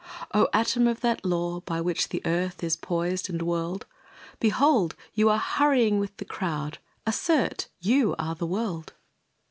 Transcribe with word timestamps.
"O 0.33 0.47
atom 0.51 0.87
of 0.87 1.01
that 1.01 1.23
law, 1.23 1.59
by 1.59 1.79
which 1.79 2.09
the 2.09 2.23
earth 2.25 2.63
Is 2.63 2.75
poised 2.75 3.29
and 3.29 3.39
whirled; 3.39 3.85
Behold! 4.39 4.95
you 5.13 5.29
hurrying 5.29 5.99
with 5.99 6.17
the 6.17 6.25
crowd 6.25 6.79
assert 7.05 7.69
You 7.79 8.15
are 8.17 8.33
the 8.33 8.47
world." 8.47 8.93